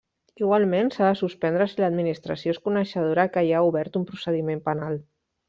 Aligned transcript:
Igualment, 0.41 0.87
s'ha 0.95 1.09
de 1.09 1.17
suspendre 1.19 1.67
si 1.73 1.81
l'administració 1.83 2.55
és 2.57 2.61
coneixedora 2.69 3.27
que 3.37 3.45
hi 3.45 3.53
ha 3.59 3.63
obert 3.69 4.01
un 4.01 4.09
procediment 4.11 4.67
penal. 4.73 5.01